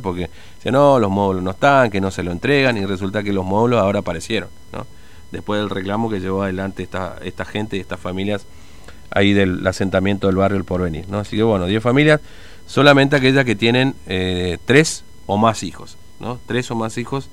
porque 0.00 0.30
dice, 0.56 0.70
no, 0.70 0.98
los 0.98 1.10
módulos 1.10 1.42
no 1.42 1.50
están, 1.50 1.90
que 1.90 2.00
no 2.00 2.10
se 2.10 2.22
lo 2.22 2.32
entregan 2.32 2.76
y 2.76 2.84
resulta 2.86 3.22
que 3.22 3.32
los 3.32 3.44
módulos 3.44 3.80
ahora 3.80 4.00
aparecieron, 4.00 4.48
¿no? 4.72 4.86
Después 5.30 5.60
del 5.60 5.70
reclamo 5.70 6.10
que 6.10 6.20
llevó 6.20 6.42
adelante 6.42 6.82
esta, 6.82 7.16
esta 7.22 7.44
gente 7.44 7.76
y 7.76 7.80
estas 7.80 7.98
familias 7.98 8.46
ahí 9.10 9.32
del 9.32 9.66
asentamiento 9.66 10.26
del 10.26 10.36
barrio 10.36 10.58
El 10.58 10.64
Porvenir, 10.64 11.08
¿no? 11.08 11.18
Así 11.18 11.36
que 11.36 11.42
bueno, 11.42 11.66
10 11.66 11.82
familias, 11.82 12.20
solamente 12.66 13.16
aquellas 13.16 13.44
que 13.44 13.56
tienen 13.56 13.94
eh, 14.06 14.58
tres 14.64 15.04
o 15.26 15.36
más 15.36 15.62
hijos, 15.62 15.96
¿no? 16.20 16.38
Tres 16.46 16.70
o 16.70 16.74
más 16.74 16.98
hijos 16.98 17.28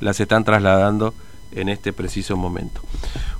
las 0.00 0.20
están 0.20 0.44
trasladando 0.44 1.14
en 1.52 1.68
este 1.68 1.92
preciso 1.92 2.36
momento. 2.36 2.80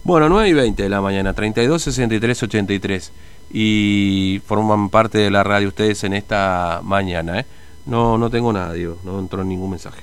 Bueno, 0.02 0.28
9 0.28 0.48
y 0.48 0.52
20 0.52 0.82
de 0.82 0.88
la 0.88 1.00
mañana, 1.00 1.32
32 1.32 1.82
63 1.82 2.42
83 2.42 3.12
y 3.50 4.40
forman 4.46 4.88
parte 4.88 5.18
de 5.18 5.30
la 5.30 5.42
radio 5.42 5.68
ustedes 5.68 6.04
en 6.04 6.14
esta 6.14 6.80
mañana. 6.82 7.40
¿eh? 7.40 7.46
No, 7.86 8.18
no 8.18 8.30
tengo 8.30 8.52
nada, 8.52 8.72
digo, 8.72 8.98
no 9.04 9.18
entró 9.18 9.44
ningún 9.44 9.70
mensaje. 9.70 10.02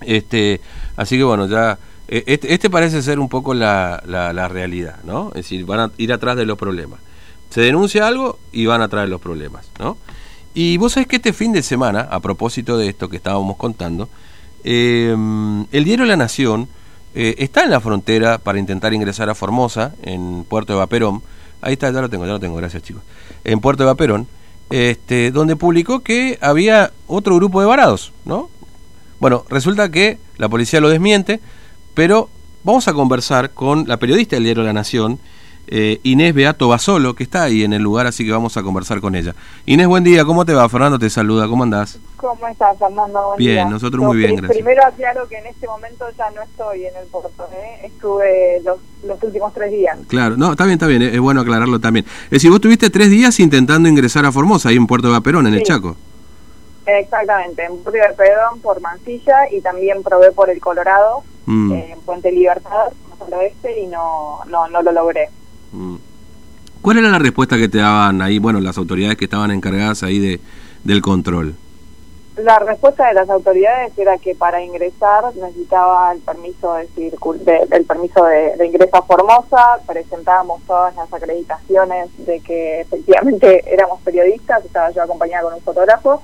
Este, 0.00 0.60
así 0.96 1.16
que 1.16 1.24
bueno, 1.24 1.46
ya 1.46 1.78
e, 2.06 2.24
este, 2.26 2.54
este, 2.54 2.70
parece 2.70 3.02
ser 3.02 3.18
un 3.18 3.28
poco 3.28 3.52
la, 3.52 4.02
la, 4.06 4.48
realidad, 4.48 4.96
¿no? 5.04 5.28
Es 5.30 5.44
decir, 5.44 5.64
van 5.66 5.80
a 5.80 5.90
ir 5.98 6.12
atrás 6.12 6.36
de 6.36 6.46
los 6.46 6.56
problemas. 6.56 7.00
Se 7.50 7.60
denuncia 7.60 8.06
algo 8.06 8.38
y 8.52 8.66
van 8.66 8.82
a 8.82 8.88
traer 8.88 9.08
los 9.08 9.20
problemas, 9.20 9.70
¿no? 9.78 9.96
Y 10.54 10.76
vos 10.78 10.92
sabés 10.92 11.08
que 11.08 11.16
este 11.16 11.32
fin 11.32 11.52
de 11.52 11.62
semana, 11.62 12.00
a 12.00 12.20
propósito 12.20 12.78
de 12.78 12.88
esto 12.88 13.08
que 13.08 13.16
estábamos 13.16 13.56
contando, 13.56 14.08
em, 14.64 15.66
el 15.72 15.84
diario 15.84 16.04
La 16.04 16.16
Nación 16.16 16.68
eh, 17.14 17.34
está 17.38 17.64
en 17.64 17.70
la 17.70 17.80
frontera 17.80 18.38
para 18.38 18.58
intentar 18.58 18.92
ingresar 18.94 19.28
a 19.30 19.34
Formosa, 19.34 19.94
en 20.02 20.44
Puerto 20.44 20.72
de 20.72 20.78
Vaperón, 20.78 21.22
Ahí 21.60 21.72
está, 21.72 21.90
ya 21.90 22.00
lo 22.00 22.08
tengo, 22.08 22.24
ya 22.24 22.32
lo 22.32 22.40
tengo, 22.40 22.56
gracias 22.56 22.82
chicos. 22.82 23.02
En 23.44 23.60
Puerto 23.60 23.82
de 23.82 23.88
Vaperón, 23.88 24.28
este, 24.70 25.30
donde 25.30 25.56
publicó 25.56 26.00
que 26.00 26.38
había 26.40 26.92
otro 27.06 27.36
grupo 27.36 27.60
de 27.60 27.66
varados, 27.66 28.12
¿no? 28.24 28.50
Bueno, 29.20 29.44
resulta 29.48 29.90
que 29.90 30.18
la 30.36 30.48
policía 30.48 30.80
lo 30.80 30.88
desmiente, 30.88 31.40
pero 31.94 32.28
vamos 32.62 32.86
a 32.88 32.92
conversar 32.92 33.50
con 33.50 33.88
la 33.88 33.96
periodista 33.96 34.36
del 34.36 34.44
diario 34.44 34.62
La 34.62 34.72
Nación, 34.72 35.18
eh, 35.70 36.00
Inés 36.02 36.34
Beato 36.34 36.68
Basolo, 36.68 37.14
que 37.14 37.22
está 37.22 37.42
ahí 37.42 37.62
en 37.62 37.72
el 37.72 37.82
lugar, 37.82 38.06
así 38.06 38.24
que 38.24 38.32
vamos 38.32 38.56
a 38.56 38.62
conversar 38.62 39.00
con 39.00 39.14
ella. 39.14 39.34
Inés, 39.66 39.86
buen 39.86 40.04
día, 40.04 40.24
¿cómo 40.24 40.44
te 40.44 40.54
va? 40.54 40.68
Fernando 40.68 40.98
te 40.98 41.10
saluda, 41.10 41.46
¿cómo 41.46 41.62
andás? 41.62 41.98
¿Cómo 42.16 42.48
estás, 42.48 42.78
Fernando? 42.78 43.34
bien, 43.36 43.68
nosotros 43.70 44.04
muy 44.04 44.16
bien, 44.16 44.36
gracias. 44.36 44.56
Primero 44.56 44.84
aclaro 44.84 45.28
que 45.28 45.36
en 45.36 45.46
este 45.46 45.66
momento 45.66 46.06
ya 46.16 46.30
no 46.30 46.42
estoy 46.42 46.86
en 46.86 46.96
el 46.96 47.06
puerto, 47.06 47.48
¿eh? 47.52 47.86
estuve 47.86 48.62
los, 48.64 48.78
últimos 49.22 49.52
tres 49.54 49.70
días. 49.70 49.98
Claro, 50.08 50.36
no, 50.36 50.52
está 50.52 50.64
bien, 50.64 50.74
está 50.74 50.86
bien, 50.86 51.02
es 51.02 51.20
bueno 51.20 51.40
aclararlo 51.42 51.78
también. 51.78 52.06
Es 52.24 52.30
decir, 52.30 52.50
vos 52.50 52.60
tuviste 52.60 52.90
tres 52.90 53.10
días 53.10 53.38
intentando 53.40 53.88
ingresar 53.88 54.24
a 54.24 54.32
Formosa, 54.32 54.70
ahí 54.70 54.76
en 54.76 54.86
Puerto 54.86 55.08
de 55.08 55.12
Vaperón, 55.12 55.46
en 55.46 55.54
el 55.54 55.62
Chaco. 55.62 55.96
Exactamente, 56.86 57.64
en 57.64 57.76
Puerto 57.78 58.00
de 58.00 58.08
Vaperón 58.08 58.60
por 58.60 58.80
Mansilla 58.80 59.50
y 59.50 59.60
también 59.60 60.02
probé 60.02 60.32
por 60.32 60.48
el 60.48 60.60
Colorado, 60.60 61.22
mm. 61.46 61.72
eh, 61.72 61.92
en 61.92 62.00
Puente 62.00 62.32
Libertad, 62.32 62.86
al 63.26 63.34
oeste, 63.34 63.80
y 63.80 63.86
no, 63.86 64.40
no, 64.48 64.68
no 64.68 64.82
lo 64.82 64.92
logré. 64.92 65.28
Mm. 65.72 65.96
¿Cuál 66.82 66.98
era 66.98 67.08
la 67.08 67.18
respuesta 67.18 67.56
que 67.56 67.68
te 67.68 67.78
daban 67.78 68.22
ahí, 68.22 68.38
bueno, 68.38 68.60
las 68.60 68.78
autoridades 68.78 69.16
que 69.16 69.24
estaban 69.24 69.50
encargadas 69.50 70.02
ahí 70.02 70.18
de, 70.18 70.40
del 70.84 71.02
control? 71.02 71.54
La 72.36 72.60
respuesta 72.60 73.08
de 73.08 73.14
las 73.14 73.28
autoridades 73.30 73.98
era 73.98 74.16
que 74.18 74.36
para 74.36 74.62
ingresar 74.62 75.24
necesitaba 75.34 76.12
el 76.12 76.20
permiso 76.20 76.74
de, 76.74 77.66
el 77.72 77.84
permiso 77.84 78.24
de, 78.26 78.64
ingreso 78.64 78.96
a 78.96 79.02
Formosa, 79.02 79.80
presentábamos 79.84 80.62
todas 80.62 80.94
las 80.94 81.12
acreditaciones 81.12 82.10
de 82.24 82.38
que 82.38 82.82
efectivamente 82.82 83.64
éramos 83.74 84.00
periodistas, 84.02 84.64
estaba 84.64 84.90
yo 84.90 85.02
acompañada 85.02 85.44
con 85.44 85.54
un 85.54 85.62
fotógrafo, 85.62 86.22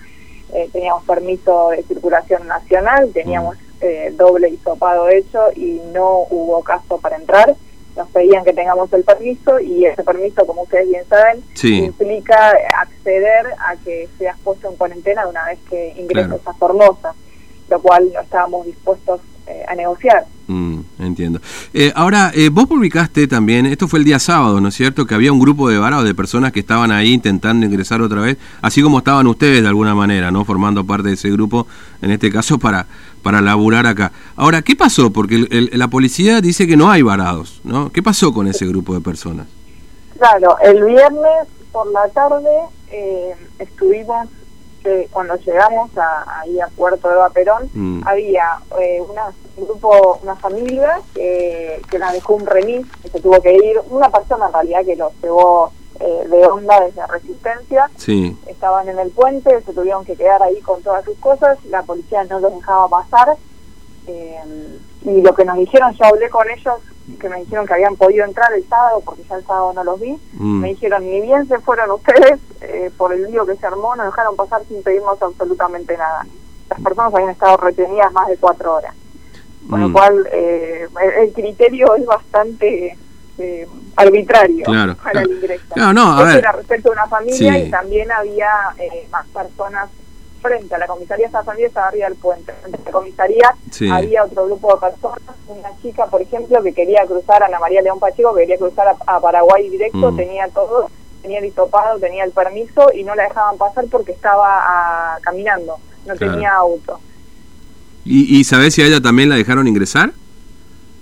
eh, 0.53 0.69
teníamos 0.73 1.03
permiso 1.03 1.71
de 1.71 1.83
circulación 1.83 2.47
nacional, 2.47 3.11
teníamos 3.13 3.57
mm. 3.57 3.61
eh, 3.81 4.15
doble 4.17 4.51
hisopado 4.51 5.09
hecho 5.09 5.41
y 5.57 5.81
no 5.93 6.27
hubo 6.31 6.63
caso 6.63 6.99
para 6.99 7.17
entrar 7.17 7.57
nos 7.97 8.09
pedían 8.11 8.45
que 8.45 8.53
tengamos 8.53 8.93
el 8.93 9.05
permiso 9.05 9.61
y 9.61 9.85
ese 9.85 10.03
permiso, 10.03 10.47
como 10.47 10.63
ustedes 10.63 10.89
bien 10.89 11.05
saben, 11.09 11.43
implica 11.63 12.53
acceder 12.79 13.47
a 13.59 13.77
que 13.77 14.09
seas 14.19 14.37
puesto 14.43 14.69
en 14.69 14.77
cuarentena 14.77 15.27
una 15.27 15.47
vez 15.47 15.59
que 15.69 15.95
ingreses 15.97 16.41
a 16.47 16.55
Formosa, 16.55 17.15
lo 17.69 17.81
cual 17.81 18.11
no 18.13 18.21
estábamos 18.21 18.67
dispuestos 18.67 19.21
eh, 19.47 19.65
a 19.67 19.75
negociar. 19.75 20.27
Mm, 20.47 20.81
entiendo. 20.99 21.41
Eh, 21.73 21.91
ahora, 21.95 22.31
eh, 22.35 22.51
vos 22.51 22.67
publicaste 22.67 23.27
también, 23.27 23.65
esto 23.65 23.89
fue 23.89 23.99
el 23.99 24.05
día 24.05 24.19
sábado, 24.19 24.61
¿no 24.61 24.69
es 24.69 24.75
cierto? 24.75 25.07
Que 25.07 25.15
había 25.15 25.33
un 25.33 25.41
grupo 25.41 25.71
de 25.71 25.79
varados 25.79 26.05
de 26.05 26.15
personas 26.15 26.53
que 26.53 26.61
estaban 26.61 26.93
ahí 26.93 27.15
intentando 27.15 27.65
ingresar 27.65 28.03
otra 28.03 28.21
vez, 28.21 28.37
así 28.61 28.83
como 28.83 28.99
estaban 28.99 29.27
ustedes 29.27 29.63
de 29.63 29.69
alguna 29.69 29.95
manera, 29.95 30.31
¿no? 30.31 30.45
Formando 30.45 30.85
parte 30.85 31.09
de 31.09 31.15
ese 31.15 31.31
grupo, 31.31 31.67
en 32.03 32.11
este 32.11 32.31
caso, 32.31 32.59
para, 32.59 32.87
para 33.23 33.41
laburar 33.41 33.87
acá. 33.87 34.13
Ahora, 34.37 34.61
¿qué 34.61 34.77
pasó? 34.77 35.11
Porque 35.11 35.47
la 35.73 35.89
policía 35.89 36.43
dice 36.43 36.67
que 36.67 36.77
no 36.77 36.91
hay 36.91 37.01
varados, 37.01 37.61
¿no? 37.65 37.91
¿Qué 37.91 38.03
pasó 38.03 38.35
con 38.35 38.47
ese 38.47 38.67
grupo 38.67 38.95
de 38.95 39.01
personas? 39.01 39.47
Claro, 40.19 40.57
el 40.63 40.85
viernes 40.85 41.49
por 41.73 41.91
la 41.91 42.07
tarde 42.11 42.51
estuvimos 43.59 44.29
cuando 45.11 45.37
llegamos 45.37 45.91
a, 45.97 46.41
ahí 46.41 46.61
a 46.61 46.69
Puerto 46.69 47.09
de 47.09 47.17
Vaperón, 47.17 47.71
mm. 47.73 48.03
había 48.07 48.59
eh, 48.81 49.01
una, 49.01 49.27
un 49.57 49.65
grupo, 49.65 50.19
una 50.23 50.37
familia 50.37 51.01
que, 51.15 51.81
que 51.91 51.99
la 51.99 52.13
dejó 52.13 52.35
un 52.35 52.47
remis, 52.47 52.87
que 53.03 53.09
se 53.09 53.21
tuvo 53.21 53.41
que 53.41 53.55
ir, 53.55 53.81
una 53.91 54.11
persona 54.11 54.47
en 54.47 54.53
realidad 54.53 54.85
que 54.85 54.97
lo 54.97 55.13
llevó 55.23 55.73
eh, 56.01 56.29
de 56.29 56.47
onda 56.47 56.81
desde 56.81 57.07
Resistencia, 57.07 57.91
sí. 57.97 58.37
estaban 58.47 58.89
en 58.89 58.99
el 58.99 59.11
puente, 59.11 59.63
se 59.63 59.73
tuvieron 59.73 60.05
que 60.05 60.17
quedar 60.17 60.43
ahí 60.43 60.61
con 60.61 60.83
todas 60.83 61.05
sus 61.05 61.17
cosas, 61.19 61.57
la 61.67 61.83
policía 61.83 62.25
no 62.25 62.41
los 62.41 62.55
dejaba 62.55 62.89
pasar, 62.89 63.37
eh, 64.07 64.41
y 65.03 65.21
lo 65.23 65.35
que 65.35 65.45
nos 65.45 65.57
dijeron, 65.57 65.93
yo 65.95 66.05
hablé 66.07 66.29
con 66.31 66.51
ellos 66.51 66.81
que 67.21 67.29
me 67.29 67.41
dijeron 67.41 67.67
que 67.67 67.75
habían 67.75 67.97
podido 67.97 68.25
entrar 68.25 68.53
el 68.55 68.67
sábado, 68.67 69.03
porque 69.05 69.25
ya 69.29 69.37
el 69.37 69.45
sábado 69.45 69.73
no 69.75 69.85
los 69.85 70.01
vi, 70.01 70.19
mm. 70.33 70.61
me 70.61 70.69
dijeron, 70.69 71.05
ni 71.05 71.21
bien 71.21 71.47
se 71.47 71.59
fueron 71.61 71.91
ustedes, 71.91 72.41
eh, 72.63 72.91
por 72.97 73.13
el 73.13 73.25
lío 73.31 73.45
que 73.45 73.57
se 73.57 73.67
armó, 73.67 73.95
nos 73.95 74.07
dejaron 74.07 74.37
pasar 74.37 74.63
sin 74.67 74.83
pedirnos 74.83 75.21
absolutamente 75.21 75.97
nada. 75.97 76.27
Las 76.71 76.81
personas 76.81 77.15
habían 77.15 77.31
estado 77.31 77.57
retenidas 77.59 78.13
más 78.13 78.29
de 78.29 78.37
cuatro 78.39 78.75
horas. 78.75 78.95
Con 79.69 79.81
lo 79.81 79.89
mm. 79.89 79.93
cual, 79.93 80.29
eh, 80.33 80.89
el 81.23 81.33
criterio 81.33 81.95
es 81.95 82.07
bastante 82.07 82.99
eh, 83.39 83.69
arbitrario 83.97 84.65
para 85.03 85.23
el 85.23 85.31
ingreso. 85.31 85.65
No, 85.77 85.93
no, 85.93 86.31
era 86.31 86.53
respecto 86.53 86.91
a 86.91 86.93
una 86.93 87.07
familia 87.07 87.59
y 87.59 87.71
también 87.71 88.11
había 88.13 88.51
más 89.11 89.27
personas 89.29 89.89
frente 90.45 90.75
a 90.75 90.79
la 90.79 90.87
comisaría 90.87 91.31
San 91.31 91.59
estaba 91.59 91.89
arriba 91.89 92.09
del 92.09 92.19
puente. 92.19 92.53
En 92.67 92.73
la 92.73 92.91
comisaría 92.91 93.55
había 93.91 94.25
otro 94.25 94.45
grupo 94.45 94.75
de 94.75 94.81
personas, 94.81 95.37
una 95.49 95.71
chica, 95.81 96.07
por 96.07 96.21
ejemplo, 96.21 96.63
que 96.63 96.75
quería 96.75 97.07
cruzar 97.07 97.43
a 97.43 97.47
Ana 97.47 97.59
María 97.59 97.81
León 97.81 97.99
Pacheco, 97.99 98.35
que 98.35 98.43
quería 98.43 98.59
cruzar 98.59 98.95
a, 99.07 99.21
Paraguay 99.21 99.71
directo, 99.71 100.13
mm. 100.13 100.17
tenía 100.17 100.49
todo, 100.49 100.91
tenía 101.23 101.39
el 101.39 101.53
tenía 101.99 102.25
el 102.25 102.33
permiso 102.33 102.93
y 102.95 103.05
no 103.05 103.15
la 103.15 103.23
dejaban 103.23 103.57
pasar 103.57 103.87
porque 103.91 104.13
estaba 104.13 104.47
ah, 104.47 105.19
caminando, 105.23 105.79
no 106.07 106.15
tenía 106.15 106.55
auto. 106.55 107.01
¿Y, 108.05 108.39
¿Y 108.39 108.45
sabés 108.45 108.75
si 108.75 108.83
a 108.83 108.87
ella 108.87 109.01
también 109.01 109.31
la 109.31 109.37
dejaron 109.37 109.67
ingresar? 109.67 110.13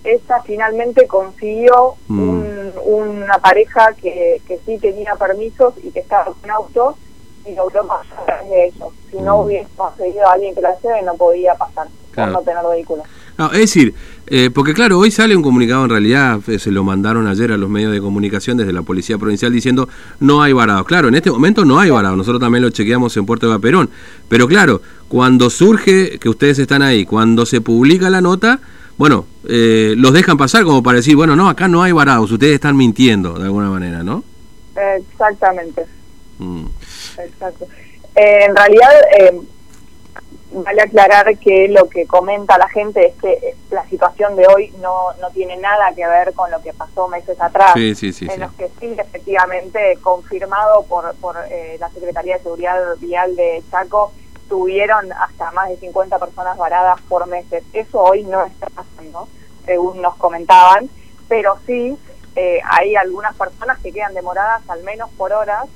Esa 0.04 0.40
finalmente 0.42 1.08
consiguió 1.08 1.96
mm. 2.06 2.42
una 2.84 3.38
pareja 3.38 3.92
que, 4.00 4.40
que 4.46 4.60
sí 4.64 4.78
tenía 4.78 5.16
permisos 5.16 5.74
y 5.82 5.90
que 5.90 5.98
estaba 5.98 6.26
con 6.26 6.48
auto 6.48 6.96
y 7.44 7.54
logró 7.54 7.86
pasar 7.86 8.44
de 8.48 8.66
ellos. 8.66 8.88
Si 9.10 9.18
no 9.18 9.38
mm. 9.38 9.40
hubiese 9.40 9.68
conseguido 9.76 10.26
a 10.28 10.32
alguien 10.34 10.54
que 10.54 10.60
la 10.60 10.78
lleve, 10.80 11.02
no 11.02 11.14
podía 11.14 11.54
pasar 11.54 11.88
por 12.14 12.28
no 12.28 12.40
tener 12.42 12.62
vehículo. 12.70 13.02
es 13.52 13.58
decir, 13.58 13.94
eh, 14.26 14.50
porque 14.52 14.74
claro, 14.74 14.98
hoy 14.98 15.10
sale 15.10 15.34
un 15.34 15.42
comunicado, 15.42 15.84
en 15.84 15.90
realidad 15.90 16.40
eh, 16.46 16.58
se 16.58 16.70
lo 16.70 16.84
mandaron 16.84 17.26
ayer 17.26 17.52
a 17.52 17.56
los 17.56 17.70
medios 17.70 17.92
de 17.92 18.00
comunicación 18.00 18.56
desde 18.56 18.72
la 18.72 18.82
Policía 18.82 19.18
Provincial 19.18 19.52
diciendo 19.52 19.88
no 20.20 20.42
hay 20.42 20.52
varados. 20.52 20.86
Claro, 20.86 21.08
en 21.08 21.14
este 21.14 21.30
momento 21.30 21.64
no 21.64 21.78
hay 21.78 21.90
varados, 21.90 22.16
nosotros 22.16 22.40
también 22.40 22.62
lo 22.62 22.70
chequeamos 22.70 23.16
en 23.16 23.26
Puerto 23.26 23.46
de 23.46 23.54
Vaperón. 23.54 23.90
Pero 24.28 24.46
claro, 24.46 24.82
cuando 25.08 25.50
surge 25.50 26.18
que 26.18 26.28
ustedes 26.28 26.58
están 26.58 26.82
ahí, 26.82 27.04
cuando 27.04 27.46
se 27.46 27.60
publica 27.60 28.10
la 28.10 28.20
nota, 28.20 28.60
bueno, 28.98 29.26
eh, 29.48 29.94
los 29.96 30.12
dejan 30.12 30.36
pasar 30.36 30.64
como 30.64 30.82
para 30.82 30.96
decir, 30.96 31.16
bueno, 31.16 31.34
no, 31.34 31.48
acá 31.48 31.66
no 31.68 31.82
hay 31.82 31.92
varados, 31.92 32.30
ustedes 32.30 32.54
están 32.54 32.76
mintiendo 32.76 33.34
de 33.38 33.44
alguna 33.44 33.70
manera, 33.70 34.02
¿no? 34.02 34.22
Exactamente. 34.96 35.86
Mm. 36.38 36.64
Exacto. 37.18 37.66
Eh, 38.14 38.44
en 38.44 38.56
realidad, 38.56 38.90
eh, 39.18 39.40
vale 40.52 40.82
aclarar 40.82 41.38
que 41.38 41.68
lo 41.68 41.88
que 41.88 42.06
comenta 42.06 42.58
la 42.58 42.68
gente 42.68 43.06
es 43.06 43.14
que 43.14 43.56
la 43.70 43.86
situación 43.88 44.36
de 44.36 44.46
hoy 44.46 44.70
no, 44.80 45.12
no 45.20 45.30
tiene 45.30 45.56
nada 45.56 45.94
que 45.94 46.06
ver 46.06 46.34
con 46.34 46.50
lo 46.50 46.60
que 46.62 46.74
pasó 46.74 47.08
meses 47.08 47.40
atrás, 47.40 47.74
en 47.74 48.40
los 48.40 48.52
que 48.52 48.68
sí, 48.78 48.94
efectivamente, 48.98 49.98
confirmado 50.02 50.84
por, 50.84 51.14
por 51.16 51.36
eh, 51.48 51.76
la 51.80 51.88
Secretaría 51.90 52.36
de 52.36 52.42
Seguridad 52.42 52.78
Vial 52.98 53.34
de 53.34 53.62
Chaco, 53.70 54.12
tuvieron 54.48 55.10
hasta 55.12 55.50
más 55.52 55.70
de 55.70 55.78
50 55.78 56.18
personas 56.18 56.58
varadas 56.58 57.00
por 57.08 57.26
meses. 57.26 57.64
Eso 57.72 58.02
hoy 58.02 58.22
no 58.24 58.44
está 58.44 58.66
pasando, 58.66 59.26
según 59.64 60.02
nos 60.02 60.16
comentaban, 60.16 60.90
pero 61.28 61.56
sí 61.66 61.96
hay 62.64 62.96
algunas 62.96 63.36
personas 63.36 63.78
que 63.80 63.92
quedan 63.92 64.14
demoradas 64.14 64.62
al 64.68 64.82
menos 64.84 65.10
por 65.18 65.34
horas 65.34 65.68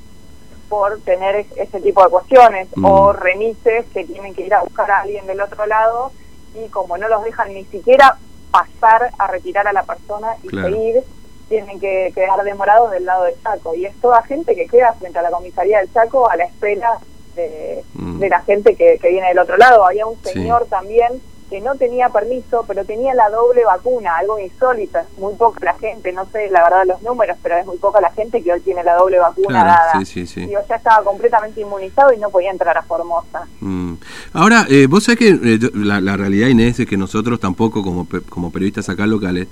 por 0.69 1.01
tener 1.01 1.47
ese 1.57 1.81
tipo 1.81 2.03
de 2.05 2.11
cuestiones, 2.11 2.69
Mm. 2.75 2.85
o 2.85 3.13
remises 3.13 3.87
que 3.95 4.05
tienen 4.05 4.35
que 4.35 4.43
ir 4.47 4.55
a 4.55 4.63
buscar 4.63 4.91
a 4.91 5.01
alguien 5.03 5.27
del 5.27 5.41
otro 5.41 5.65
lado 5.67 6.11
y 6.55 6.69
como 6.69 6.97
no 6.99 7.09
los 7.09 7.23
dejan 7.25 7.53
ni 7.55 7.65
siquiera 7.67 8.17
pasar 8.51 9.11
a 9.19 9.27
retirar 9.27 9.67
a 9.69 9.73
la 9.73 9.83
persona 9.85 10.37
y 10.43 10.49
Claro. 10.49 10.69
seguir, 10.69 11.03
tienen 11.49 11.79
que 11.79 12.11
quedar 12.15 12.43
demorados 12.43 12.91
del 12.91 13.05
lado 13.05 13.25
del 13.25 13.41
Chaco. 13.43 13.75
Y 13.75 13.85
es 13.87 13.95
toda 14.01 14.23
gente 14.23 14.55
que 14.57 14.67
queda 14.67 14.93
frente 14.95 15.19
a 15.19 15.23
la 15.23 15.31
comisaría 15.31 15.79
del 15.79 15.93
Chaco 15.93 16.29
a 16.29 16.37
la 16.37 16.45
espera 16.45 16.99
de, 17.37 17.85
Mm. 17.95 18.19
de 18.19 18.29
la 18.29 18.41
gente 18.41 18.75
que, 18.75 18.99
que 18.99 19.09
viene 19.11 19.29
del 19.29 19.39
otro 19.39 19.57
lado. 19.57 19.85
Había 19.87 20.07
un 20.07 20.17
Sí. 20.25 20.31
señor 20.31 20.67
también 20.67 21.21
que 21.49 21.61
no 21.61 21.75
tenía 21.77 22.09
permiso, 22.09 22.65
pero 22.67 22.85
tenía 22.85 23.15
la 23.15 23.29
doble 23.31 23.65
vacuna, 23.65 24.17
algo 24.19 24.39
insólito. 24.39 24.99
Es 24.99 25.19
muy 25.19 25.35
poca 25.35 25.61
la 25.65 25.75
gente, 25.75 26.13
no 26.13 26.27
sé 26.33 26.49
la 26.51 26.63
verdad 26.65 26.83
los 26.87 27.03
números, 27.03 27.37
pero 27.43 27.57
es 27.57 27.67
muy 27.67 27.77
poca 27.77 28.01
la 28.01 28.11
gente 28.11 28.43
que 28.43 28.53
hoy 28.53 28.61
tiene 28.61 28.83
la 28.83 28.95
doble 28.97 29.19
vacuna 29.19 29.49
Claro, 29.63 29.67
dada. 29.69 29.99
sí, 30.01 30.05
sí, 30.05 30.27
sí. 30.27 30.47
Digo, 30.47 30.61
ya 30.69 30.75
estaba 30.77 31.05
completamente 31.05 31.61
inmunizado 31.61 32.13
y 32.13 32.19
no 32.19 32.31
podía 32.31 32.51
entrar 32.51 32.77
a 32.77 32.83
Formosa. 32.83 33.47
Mm. 33.61 33.95
Ahora, 34.33 34.67
eh, 34.69 34.87
vos 34.89 35.05
sabés 35.05 35.19
que 35.21 35.29
eh, 35.29 35.59
yo- 35.61 35.69
la, 35.75 36.01
la 36.01 36.17
realidad, 36.17 36.49
Inés, 36.49 36.81
es 36.81 36.87
que 36.87 36.97
nosotros 36.97 37.39
tampoco, 37.39 37.83
como, 37.83 38.07
como 38.29 38.51
periodistas 38.51 38.89
acá 38.89 39.07
locales, 39.07 39.47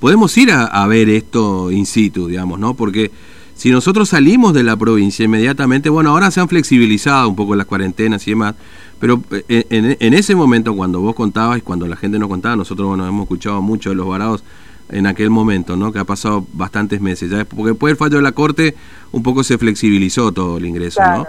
podemos 0.00 0.36
ir 0.36 0.50
a, 0.52 0.64
a 0.66 0.86
ver 0.86 1.08
esto 1.08 1.70
in 1.70 1.86
situ, 1.86 2.26
digamos, 2.28 2.58
¿no? 2.58 2.74
Porque 2.74 3.10
si 3.58 3.72
nosotros 3.72 4.10
salimos 4.10 4.54
de 4.54 4.62
la 4.62 4.76
provincia 4.76 5.24
inmediatamente, 5.24 5.90
bueno, 5.90 6.10
ahora 6.10 6.30
se 6.30 6.38
han 6.40 6.48
flexibilizado 6.48 7.28
un 7.28 7.34
poco 7.34 7.56
las 7.56 7.66
cuarentenas 7.66 8.24
y 8.28 8.30
demás, 8.30 8.54
pero 9.00 9.20
eh, 9.30 9.66
en, 9.68 9.96
en 9.98 10.14
ese 10.14 10.36
momento, 10.36 10.74
cuando 10.76 11.00
vos 11.00 11.16
contabas 11.16 11.58
y 11.58 11.60
cuando 11.60 11.88
la 11.88 11.96
gente 11.96 12.20
nos 12.20 12.28
contaba, 12.28 12.54
nosotros, 12.54 12.86
bueno, 12.86 13.04
hemos 13.06 13.22
escuchado 13.22 13.60
mucho 13.60 13.90
de 13.90 13.96
los 13.96 14.06
varados 14.06 14.44
en 14.90 15.08
aquel 15.08 15.30
momento, 15.30 15.76
¿no? 15.76 15.92
Que 15.92 15.98
ha 15.98 16.04
pasado 16.04 16.46
bastantes 16.52 17.00
meses, 17.00 17.30
ya 17.30 17.44
porque 17.44 17.70
después 17.70 17.90
del 17.90 17.96
fallo 17.96 18.18
de 18.18 18.22
la 18.22 18.30
Corte 18.32 18.76
un 19.10 19.24
poco 19.24 19.42
se 19.42 19.58
flexibilizó 19.58 20.30
todo 20.30 20.58
el 20.58 20.64
ingreso, 20.64 21.00
¿no? 21.02 21.26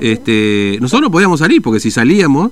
Este, 0.00 0.78
nosotros 0.80 1.02
no 1.02 1.10
podíamos 1.12 1.38
salir 1.38 1.62
porque 1.62 1.78
si 1.78 1.92
salíamos 1.92 2.50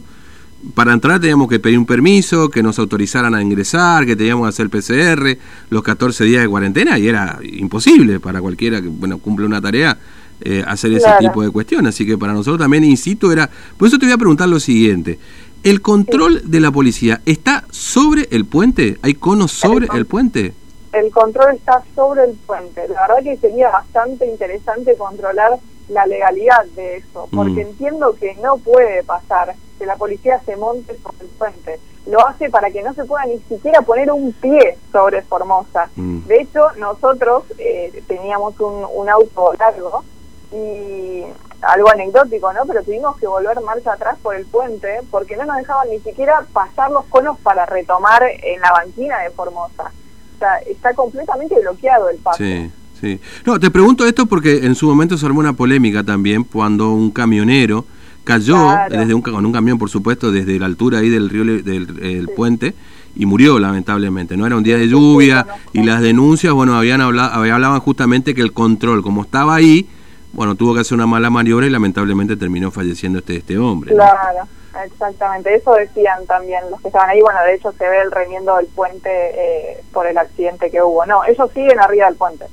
para 0.75 0.93
entrar 0.93 1.21
teníamos 1.21 1.49
que 1.49 1.59
pedir 1.61 1.79
un 1.79 1.87
permiso, 1.87 2.49
que 2.49 2.63
nos 2.63 2.79
autorizaran 2.79 3.35
a 3.35 3.43
ingresar, 3.43 4.05
que 4.07 4.17
teníamos 4.17 4.45
que 4.47 4.49
hacer 4.49 4.69
PCR, 4.71 5.39
los 5.71 5.83
14 5.83 6.25
días 6.25 6.43
de 6.43 6.49
cuarentena 6.49 6.99
y 6.99 7.09
era 7.09 7.39
imposible 7.43 8.19
para 8.21 8.41
cualquiera 8.41 8.81
que 8.83 8.89
bueno 8.89 9.19
cumple 9.19 9.47
una 9.47 9.61
tarea 9.61 9.97
eh, 10.41 10.63
hacer 10.67 10.93
ese 10.93 11.05
Claro. 11.07 11.19
tipo 11.29 11.43
de 11.43 11.51
cuestiones. 11.51 11.95
Así 11.95 12.05
que 12.05 12.19
para 12.19 12.33
nosotros 12.35 12.59
también, 12.59 12.85
insisto, 12.85 13.33
era... 13.33 13.49
Por 13.77 13.89
eso 13.89 13.99
te 13.99 14.07
voy 14.07 14.13
a 14.13 14.19
preguntar 14.19 14.49
lo 14.49 14.61
siguiente. 14.61 15.19
¿El 15.63 15.81
control 15.81 16.43
de 16.45 16.61
la 16.61 16.71
policía 16.71 17.21
está 17.25 17.65
sobre 17.71 18.29
el 18.31 18.45
puente? 18.45 18.99
¿Hay 19.03 19.15
conos 19.15 19.53
sobre 19.53 19.87
con- 19.87 19.97
el 19.97 20.07
puente? 20.07 20.53
el 20.93 21.11
control 21.11 21.55
está 21.57 21.83
sobre 21.95 22.25
el 22.25 22.33
puente. 22.47 22.83
La 22.89 23.03
verdad 23.07 23.23
que 23.23 23.37
sería 23.37 23.69
bastante 23.71 24.27
interesante 24.27 24.95
controlar 24.97 25.51
la 25.89 26.07
legalidad 26.07 26.65
de 26.75 26.97
eso, 26.97 27.29
porque 27.35 27.65
Mm. 27.65 27.69
entiendo 27.69 28.15
que 28.15 28.35
no 28.37 28.57
puede 28.59 29.03
pasar 29.05 29.55
que 29.79 29.87
la 29.87 29.97
policía 29.97 30.41
se 30.45 30.57
monte 30.57 30.97
sobre 30.99 31.21
el 31.21 31.29
puente. 31.39 31.81
Lo 32.07 32.27
hace 32.27 32.49
para 32.51 32.71
que 32.71 32.83
no 32.83 32.95
se 32.95 33.05
pueda 33.05 33.25
ni 33.27 33.39
siquiera 33.41 33.83
poner 33.83 34.11
un 34.11 34.33
pie 34.33 34.79
sobre 34.93 35.23
Formosa. 35.23 35.89
Mm. 35.97 36.21
De 36.27 36.41
hecho, 36.41 36.71
nosotros 36.79 37.45
eh, 37.59 38.03
teníamos 38.07 38.59
un, 38.61 38.87
un 38.95 39.09
auto 39.09 39.53
largo 39.59 40.05
y 40.53 41.25
algo 41.63 41.91
anecdótico, 41.91 42.53
¿no? 42.53 42.65
Pero 42.67 42.83
tuvimos 42.85 43.17
que 43.17 43.27
volver 43.27 43.61
marcha 43.61 43.93
atrás 43.93 44.17
por 44.23 44.37
el 44.37 44.47
puente 44.47 45.01
porque 45.11 45.37
no 45.37 45.45
nos 45.47 45.57
dejaban 45.57 45.89
ni 45.91 45.99
siquiera 46.01 46.45
pasar 46.53 46.91
los 46.91 47.05
conos 47.07 47.39
para 47.41 47.67
retomar 47.67 48.23
en 48.43 48.61
la 48.61 48.71
banquina 48.73 49.19
de 49.21 49.31
Formosa. 49.31 49.91
O 50.37 50.39
sea, 50.39 50.59
está 50.59 50.95
completamente 50.95 51.59
bloqueado 51.61 52.09
el 52.09 52.19
paso. 52.19 52.39
Sí, 52.39 52.71
sí. 53.01 53.21
No, 53.45 53.59
te 53.61 53.71
pregunto 53.71 54.07
esto 54.07 54.27
porque 54.27 54.65
en 54.67 54.75
su 54.75 54.87
momento 54.87 55.17
se 55.17 55.27
armó 55.27 55.41
una 55.41 55.53
polémica 55.55 56.03
también 56.05 56.45
cuando 56.45 56.91
un 56.93 57.11
camionero 57.11 57.85
cayó 58.25 58.57
Claro. 58.57 58.99
desde 58.99 59.15
un, 59.15 59.23
con 59.23 59.47
un 59.47 59.53
camión, 59.53 59.79
por 59.79 59.89
supuesto, 59.89 60.33
desde 60.33 60.59
la 60.59 60.67
altura 60.67 60.99
ahí 60.99 61.09
del 61.09 61.31
río 61.31 61.45
del 61.45 61.99
el 62.03 62.27
Sí. 62.27 62.33
puente 62.35 62.75
y 63.15 63.25
murió 63.25 63.59
lamentablemente. 63.59 64.37
No 64.37 64.47
era 64.47 64.57
un 64.57 64.63
día 64.63 64.77
de 64.77 64.89
lluvia 64.89 65.47
y 65.73 65.83
las 65.85 66.01
denuncias, 66.03 66.53
bueno, 66.53 66.77
habían 66.77 67.01
hablado, 67.01 67.35
hablaban 67.53 67.81
justamente 67.81 68.35
que 68.35 68.43
el 68.43 68.53
control, 68.53 69.03
como 69.03 69.23
estaba 69.23 69.55
ahí, 69.55 69.89
bueno, 70.33 70.55
tuvo 70.55 70.75
que 70.75 70.81
hacer 70.81 70.97
una 70.97 71.07
mala 71.07 71.31
maniobra 71.31 71.67
y 71.67 71.71
lamentablemente 71.71 72.37
terminó 72.37 72.71
falleciendo 72.71 73.21
este 73.21 73.37
este 73.37 73.57
hombre. 73.57 73.93
¿no? 73.93 73.97
Claro, 73.99 74.49
exactamente. 74.85 75.55
Eso 75.55 75.73
decían 75.75 76.27
también 76.27 76.61
los 76.71 76.81
que 76.83 76.89
estaban 76.89 77.09
ahí. 77.09 77.21
Bueno, 77.23 77.39
de 77.47 77.55
hecho 77.55 77.73
se 77.79 77.89
ve 77.89 78.03
el 78.03 78.11
remiendo 78.11 78.57
del 78.57 78.67
puente 78.67 79.09
eh, 79.11 79.81
por 79.93 80.07
el 80.07 80.19
accidente 80.19 80.71
que 80.71 80.83
hubo. 80.83 81.07
No, 81.07 81.25
ellos 81.25 81.49
siguen 81.55 81.79
arriba 81.81 82.07
del 82.07 82.17
puente. 82.17 82.45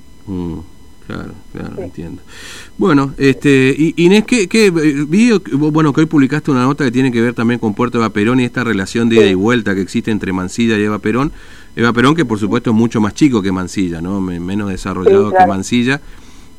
Claro, 1.14 1.34
claro, 1.52 1.76
Sí. 1.78 1.82
entiendo. 1.84 2.22
Bueno, 2.78 3.14
este, 3.18 3.76
y- 3.78 3.94
Inés, 3.98 4.24
¿qué, 4.26 4.48
qué, 4.48 4.72
vi, 4.72 5.40
que- 5.40 5.56
bueno, 5.56 5.94
que 5.94 6.02
hoy 6.02 6.08
publicaste 6.08 6.50
una 6.52 6.64
nota 6.64 6.84
que 6.86 6.92
tiene 6.92 7.12
que 7.12 7.22
ver 7.22 7.34
también 7.34 7.60
con 7.60 7.74
Puerto 7.74 7.98
Eva 8.00 8.10
Perón 8.10 8.40
y 8.40 8.46
esta 8.46 8.64
relación 8.64 9.10
de 9.10 9.18
ida 9.18 9.28
y 9.28 9.34
vuelta 9.36 9.76
que 9.76 9.82
existe 9.82 10.12
entre 10.12 10.34
Mansilla 10.34 10.78
y 10.78 10.84
Eva 10.84 11.00
Perón. 11.00 11.32
Eva 11.76 11.94
Perón, 11.94 12.16
que 12.16 12.26
por 12.26 12.40
supuesto 12.40 12.70
es 12.72 12.76
mucho 12.76 13.00
más 13.02 13.14
chico 13.14 13.42
que 13.42 13.52
Mansilla, 13.52 14.02
¿no? 14.02 14.22
Me- 14.22 14.40
Menos 14.40 14.70
desarrollado 14.70 15.30
Sí, 15.32 15.36
que. 15.40 15.48
Mansilla. 15.48 16.02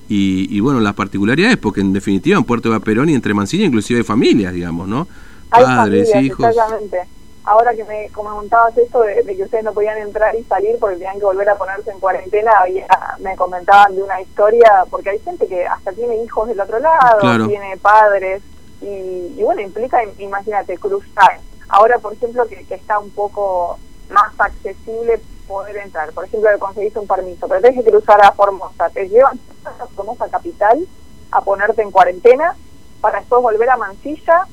Y, 0.09 0.49
y 0.55 0.61
bueno, 0.61 0.81
las 0.81 0.95
particularidades, 0.95 1.56
porque 1.56 1.81
en 1.81 1.93
definitiva 1.93 2.37
en 2.37 2.45
Puerto 2.45 2.69
Eva 2.69 2.81
Perón 2.81 3.09
y 3.09 3.15
entre 3.15 3.33
Mansilla 3.33 3.65
inclusive 3.65 4.01
hay 4.01 4.05
familias, 4.05 4.53
digamos, 4.53 4.87
¿no? 4.87 5.09
Hay 5.51 5.65
Padres, 5.65 6.11
hijos. 6.21 6.47
exactamente. 6.49 6.97
Ahora 7.44 7.75
que 7.75 7.85
me 7.85 8.08
comentabas 8.11 8.76
esto 8.79 9.02
de, 9.02 9.23
de 9.23 9.37
que 9.37 9.43
ustedes 9.43 9.64
no 9.64 9.75
podían 9.75 9.99
entrar 9.99 10.35
y 10.35 10.43
salir 10.44 10.79
porque 10.81 10.96
tenían 10.96 11.19
que 11.19 11.26
volver 11.26 11.49
a 11.50 11.56
ponerse 11.56 11.91
en 11.91 12.00
cuarentena, 12.00 12.52
había, 12.61 12.87
me 13.19 13.37
comentaban 13.37 13.94
de 13.94 14.02
una 14.02 14.20
historia, 14.20 14.85
porque 14.91 15.11
hay 15.11 15.19
gente 15.19 15.46
que 15.46 15.67
hasta 15.67 15.93
tiene 15.93 16.17
hijos 16.23 16.49
del 16.49 16.61
otro 16.61 16.79
lado, 16.79 17.19
Claro. 17.20 17.46
tiene 17.46 17.76
padres, 17.76 18.43
y, 18.81 19.35
y 19.37 19.43
bueno, 19.43 19.61
implica, 19.61 19.99
imagínate, 20.19 20.79
cruzar. 20.79 21.38
Ahora, 21.69 21.99
por 21.99 22.12
ejemplo, 22.14 22.46
que, 22.46 22.64
que 22.64 22.75
está 22.75 22.99
un 22.99 23.11
poco 23.11 23.79
más 24.11 24.32
accesible 24.38 25.20
poder 25.46 25.76
entrar. 25.79 26.12
Por 26.12 26.25
ejemplo, 26.25 26.50
que 26.50 26.58
conseguiste 26.58 26.99
un 26.99 27.06
permiso, 27.06 27.46
pero 27.49 27.61
tenés 27.61 27.82
que 27.85 27.91
cruzar 27.91 28.23
a 28.25 28.32
Formosa. 28.32 28.88
Te 28.91 29.08
llevan 29.08 29.38
a 29.64 29.87
Formosa 29.94 30.29
Capital 30.29 30.87
a 31.31 31.41
ponerte 31.43 31.82
en 31.82 31.91
cuarentena 31.91 32.55
para 33.00 33.19
después 33.19 33.43
volver 33.43 33.69
a 33.70 33.76
Mansilla. 33.76 34.46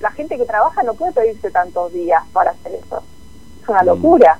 La 0.00 0.10
gente 0.10 0.36
que 0.36 0.44
trabaja 0.44 0.82
no 0.82 0.94
puede 0.94 1.12
pedirse 1.12 1.50
tantos 1.50 1.92
días 1.92 2.22
para 2.32 2.50
hacer 2.50 2.72
eso. 2.84 3.02
Es 3.62 3.68
una 3.68 3.82
Mm. 3.82 3.86
locura. 3.86 4.38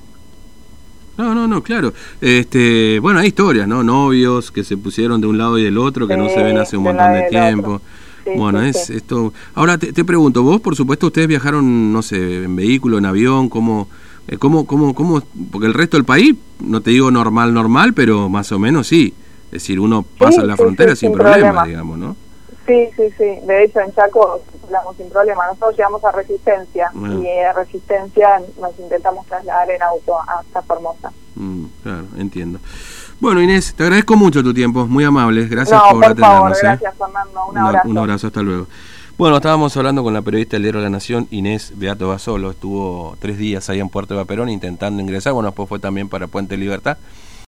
No, 1.16 1.32
no, 1.34 1.46
no, 1.46 1.62
claro. 1.62 1.92
Este, 2.20 2.98
bueno, 3.00 3.20
hay 3.20 3.28
historias, 3.28 3.68
¿no? 3.68 3.84
Novios 3.84 4.50
que 4.50 4.64
se 4.64 4.76
pusieron 4.76 5.20
de 5.20 5.28
un 5.28 5.38
lado 5.38 5.58
y 5.58 5.62
del 5.64 5.78
otro, 5.78 6.08
que 6.08 6.16
no 6.16 6.28
se 6.28 6.42
ven 6.42 6.58
hace 6.58 6.76
un 6.76 6.82
montón 6.84 7.12
de 7.12 7.22
tiempo. 7.28 7.80
Sí, 8.24 8.30
bueno, 8.36 8.60
sí, 8.62 8.68
es 8.70 8.90
esto. 8.90 9.32
Ahora 9.54 9.78
te, 9.78 9.92
te 9.92 10.04
pregunto, 10.04 10.42
vos, 10.42 10.60
por 10.60 10.74
supuesto, 10.74 11.06
ustedes 11.06 11.28
viajaron, 11.28 11.92
no 11.92 12.02
sé, 12.02 12.44
en 12.44 12.56
vehículo, 12.56 12.98
en 12.98 13.06
avión, 13.06 13.48
¿cómo, 13.48 13.86
eh, 14.26 14.38
cómo, 14.38 14.66
cómo, 14.66 14.92
cómo? 14.94 15.22
Porque 15.52 15.66
el 15.68 15.74
resto 15.74 15.96
del 15.98 16.04
país, 16.04 16.34
no 16.60 16.80
te 16.80 16.90
digo 16.90 17.10
normal, 17.12 17.54
normal, 17.54 17.92
pero 17.94 18.28
más 18.28 18.50
o 18.50 18.58
menos 18.58 18.88
sí. 18.88 19.14
Es 19.46 19.62
decir, 19.62 19.78
uno 19.78 20.04
pasa 20.18 20.42
la 20.42 20.56
frontera 20.56 20.96
sin 20.96 21.10
sin 21.10 21.12
problema, 21.12 21.36
problema. 21.36 21.64
digamos, 21.66 21.98
¿no? 21.98 22.16
Sí, 22.66 22.88
sí, 22.96 23.02
sí. 23.18 23.46
De 23.46 23.64
hecho, 23.64 23.80
en 23.80 23.92
Chaco 23.94 24.40
hablamos 24.64 24.96
sin 24.96 25.10
problema. 25.10 25.46
Nosotros 25.46 25.76
llegamos 25.76 26.02
a 26.04 26.12
Resistencia 26.12 26.90
Bueno. 26.94 27.20
y 27.20 27.24
de 27.24 27.52
Resistencia 27.52 28.40
nos 28.60 28.78
intentamos 28.78 29.26
trasladar 29.26 29.70
en 29.70 29.82
auto 29.82 30.14
hasta 30.26 30.62
Formosa. 30.62 31.12
Mm, 31.34 31.64
claro, 31.82 32.04
entiendo. 32.16 32.58
Bueno, 33.20 33.42
Inés, 33.42 33.74
te 33.74 33.82
agradezco 33.82 34.16
mucho 34.16 34.42
tu 34.42 34.54
tiempo, 34.54 34.86
muy 34.86 35.04
amable. 35.04 35.46
Gracias 35.46 35.78
no, 35.78 35.90
por, 35.90 35.94
por 36.00 36.04
atendernos. 36.04 36.36
favor, 36.36 36.52
¿eh? 36.52 36.58
gracias 36.62 36.94
Fernando. 36.98 37.44
Un 37.46 37.50
Un- 37.58 37.58
abrazo. 37.58 37.88
Un 37.88 37.98
abrazo, 37.98 38.26
hasta 38.28 38.42
luego. 38.42 38.66
Bueno, 39.16 39.36
estábamos 39.36 39.76
hablando 39.76 40.02
con 40.02 40.12
la 40.14 40.22
periodista 40.22 40.56
del 40.56 40.62
Diario 40.64 40.80
de 40.80 40.86
la 40.86 40.90
Nación, 40.90 41.28
Inés 41.30 41.72
Beato 41.76 42.08
Basolo. 42.08 42.50
Estuvo 42.50 43.16
tres 43.20 43.38
días 43.38 43.68
ahí 43.70 43.78
en 43.78 43.88
Puerto 43.88 44.16
de 44.16 44.24
Perón 44.24 44.48
intentando 44.48 45.00
ingresar. 45.02 45.32
Bueno, 45.34 45.50
después 45.50 45.68
fue 45.68 45.78
también 45.78 46.08
para 46.08 46.26
Puente 46.26 46.56
Libertad. 46.56 46.96